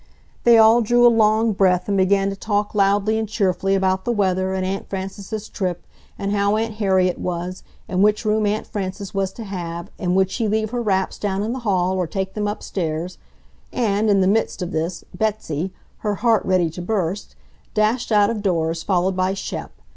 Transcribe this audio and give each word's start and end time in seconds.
They 0.45 0.57
all 0.57 0.81
drew 0.81 1.05
a 1.05 1.13
long 1.15 1.53
breath 1.53 1.87
and 1.87 1.95
began 1.95 2.31
to 2.31 2.35
talk 2.35 2.73
loudly 2.73 3.19
and 3.19 3.29
cheerfully 3.29 3.75
about 3.75 4.03
the 4.03 4.11
weather 4.11 4.51
and 4.55 4.65
Aunt 4.65 4.89
Frances's 4.89 5.47
trip 5.47 5.85
and 6.17 6.31
how 6.31 6.55
Aunt 6.57 6.77
Harriet 6.77 7.19
was 7.19 7.61
and 7.87 8.01
which 8.01 8.25
room 8.25 8.47
Aunt 8.47 8.65
Frances 8.65 9.13
was 9.13 9.31
to 9.33 9.43
have 9.43 9.91
and 9.99 10.15
would 10.15 10.31
she 10.31 10.47
leave 10.47 10.71
her 10.71 10.81
wraps 10.81 11.19
down 11.19 11.43
in 11.43 11.53
the 11.53 11.59
hall 11.59 11.93
or 11.93 12.07
take 12.07 12.33
them 12.33 12.47
upstairs—and, 12.47 14.09
in 14.09 14.21
the 14.21 14.27
midst 14.27 14.63
of 14.63 14.71
this, 14.71 15.03
Betsy, 15.15 15.71
her 15.99 16.15
heart 16.15 16.43
ready 16.45 16.71
to 16.71 16.81
burst, 16.81 17.35
dashed 17.75 18.11
out 18.11 18.31
of 18.31 18.41
doors, 18.41 18.81
followed 18.81 19.15
by 19.15 19.35
Shep. 19.35 19.69